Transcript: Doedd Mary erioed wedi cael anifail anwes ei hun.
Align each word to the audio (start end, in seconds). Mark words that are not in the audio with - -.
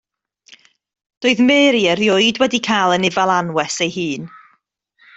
Doedd 1.25 1.43
Mary 1.49 1.83
erioed 1.93 2.41
wedi 2.45 2.61
cael 2.69 2.97
anifail 2.97 3.35
anwes 3.39 3.75
ei 3.89 3.93
hun. 3.97 4.23